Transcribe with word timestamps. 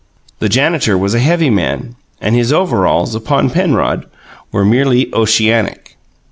The 0.39 0.49
janitor 0.49 0.97
was 0.97 1.13
a 1.13 1.19
heavy 1.19 1.51
man, 1.51 1.93
and 2.19 2.33
his 2.35 2.51
overalls, 2.51 3.13
upon 3.13 3.51
Penrod, 3.51 4.07
were 4.51 4.65
merely 4.65 5.13
oceanic. 5.13 5.95